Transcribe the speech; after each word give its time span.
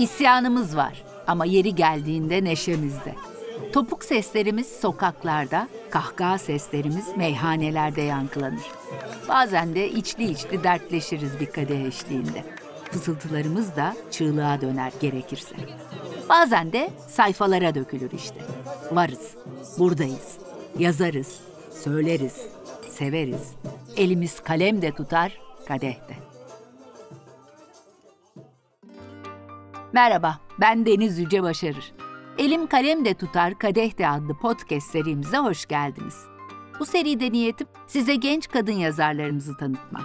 İsyanımız 0.00 0.76
var 0.76 1.04
ama 1.26 1.44
yeri 1.44 1.74
geldiğinde 1.74 2.44
neşemizde. 2.44 3.14
Topuk 3.72 4.04
seslerimiz 4.04 4.66
sokaklarda, 4.66 5.68
kahkaha 5.90 6.38
seslerimiz 6.38 7.16
meyhanelerde 7.16 8.00
yankılanır. 8.00 8.62
Bazen 9.28 9.74
de 9.74 9.90
içli 9.90 10.30
içli 10.30 10.64
dertleşiriz 10.64 11.40
bir 11.40 11.46
kadeh 11.46 11.84
eşliğinde. 11.84 12.44
Fısıltılarımız 12.90 13.76
da 13.76 13.96
çığlığa 14.10 14.60
döner 14.60 14.92
gerekirse. 15.00 15.56
Bazen 16.28 16.72
de 16.72 16.90
sayfalara 17.08 17.74
dökülür 17.74 18.10
işte. 18.12 18.40
Varız, 18.92 19.34
buradayız, 19.78 20.38
yazarız, 20.78 21.40
söyleriz, 21.84 22.46
severiz. 22.90 23.52
Elimiz 23.96 24.40
kalem 24.40 24.82
de 24.82 24.92
tutar, 24.92 25.38
kadeh 25.68 25.94
de. 25.94 26.29
Merhaba, 29.92 30.38
ben 30.60 30.86
Deniz 30.86 31.18
Yüce 31.18 31.42
Başarır. 31.42 31.92
Elim 32.38 32.66
Kalem 32.66 33.04
de 33.04 33.14
Tutar 33.14 33.58
Kadeh 33.58 33.98
de 33.98 34.08
adlı 34.08 34.38
podcast 34.38 34.90
serimize 34.90 35.36
hoş 35.38 35.66
geldiniz. 35.66 36.24
Bu 36.80 36.86
seride 36.86 37.32
niyetim 37.32 37.66
size 37.86 38.14
genç 38.14 38.48
kadın 38.48 38.72
yazarlarımızı 38.72 39.56
tanıtmak. 39.56 40.04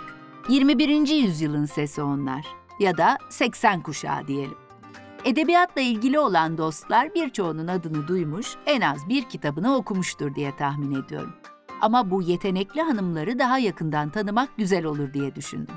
21. 0.49 1.07
yüzyılın 1.07 1.65
sesi 1.65 2.01
onlar 2.01 2.45
ya 2.79 2.97
da 2.97 3.17
80 3.29 3.81
kuşağı 3.81 4.27
diyelim. 4.27 4.57
Edebiyatla 5.25 5.81
ilgili 5.81 6.19
olan 6.19 6.57
dostlar 6.57 7.13
birçoğunun 7.15 7.67
adını 7.67 8.07
duymuş, 8.07 8.55
en 8.65 8.81
az 8.81 9.09
bir 9.09 9.23
kitabını 9.23 9.75
okumuştur 9.75 10.35
diye 10.35 10.55
tahmin 10.55 11.01
ediyorum. 11.01 11.33
Ama 11.81 12.11
bu 12.11 12.21
yetenekli 12.21 12.81
hanımları 12.81 13.39
daha 13.39 13.59
yakından 13.59 14.09
tanımak 14.09 14.57
güzel 14.57 14.85
olur 14.85 15.13
diye 15.13 15.35
düşündüm. 15.35 15.75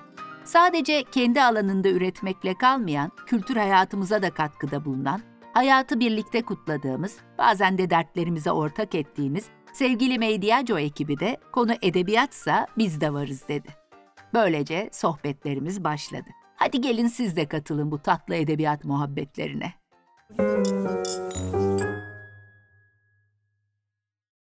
Sadece 0.48 1.04
kendi 1.04 1.42
alanında 1.42 1.88
üretmekle 1.88 2.54
kalmayan, 2.58 3.12
kültür 3.26 3.56
hayatımıza 3.56 4.22
da 4.22 4.30
katkıda 4.30 4.84
bulunan, 4.84 5.20
hayatı 5.54 6.00
birlikte 6.00 6.42
kutladığımız, 6.42 7.16
bazen 7.38 7.78
de 7.78 7.90
dertlerimize 7.90 8.52
ortak 8.52 8.94
ettiğimiz 8.94 9.44
sevgili 9.72 10.18
Medyaco 10.18 10.78
ekibi 10.78 11.20
de 11.20 11.36
konu 11.52 11.72
edebiyatsa 11.82 12.66
biz 12.78 13.00
de 13.00 13.12
varız 13.12 13.48
dedi. 13.48 13.68
Böylece 14.34 14.88
sohbetlerimiz 14.92 15.84
başladı. 15.84 16.28
Hadi 16.56 16.80
gelin 16.80 17.08
siz 17.08 17.36
de 17.36 17.46
katılın 17.46 17.90
bu 17.90 17.98
tatlı 17.98 18.34
edebiyat 18.34 18.84
muhabbetlerine. 18.84 19.72